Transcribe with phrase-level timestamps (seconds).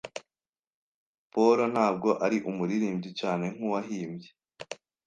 [1.31, 4.29] Paul ntabwo ari umuririmbyi cyane nkuwahimbye.